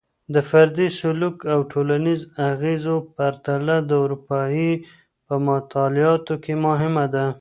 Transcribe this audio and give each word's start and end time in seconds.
د 0.33 0.35
فردي 0.49 0.87
سلوک 0.99 1.37
او 1.53 1.59
ټولنیزو 1.71 2.27
انګیزو 2.47 2.95
پرتله 3.15 3.75
د 3.89 3.91
ارواپوهني 4.03 4.71
په 5.25 5.35
مطالعاتو 5.47 6.33
کي 6.43 6.53
مهمه 6.65 7.05
ده. 7.13 7.25